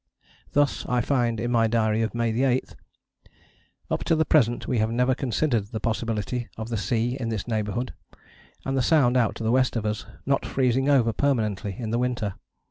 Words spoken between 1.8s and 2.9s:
of May 8: